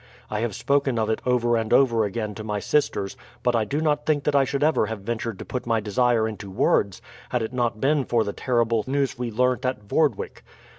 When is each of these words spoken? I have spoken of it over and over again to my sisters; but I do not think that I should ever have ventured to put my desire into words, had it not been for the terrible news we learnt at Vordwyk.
I 0.31 0.39
have 0.39 0.55
spoken 0.55 0.97
of 0.97 1.11
it 1.11 1.21
over 1.27 1.55
and 1.57 1.71
over 1.71 2.05
again 2.05 2.33
to 2.33 2.43
my 2.43 2.59
sisters; 2.59 3.15
but 3.43 3.55
I 3.55 3.65
do 3.65 3.79
not 3.81 4.03
think 4.07 4.23
that 4.23 4.35
I 4.35 4.45
should 4.45 4.63
ever 4.63 4.87
have 4.87 5.01
ventured 5.01 5.37
to 5.37 5.45
put 5.45 5.67
my 5.67 5.79
desire 5.79 6.27
into 6.27 6.49
words, 6.49 7.03
had 7.29 7.43
it 7.43 7.53
not 7.53 7.79
been 7.79 8.05
for 8.05 8.23
the 8.23 8.33
terrible 8.33 8.83
news 8.87 9.19
we 9.19 9.29
learnt 9.29 9.63
at 9.63 9.83
Vordwyk. 9.83 10.41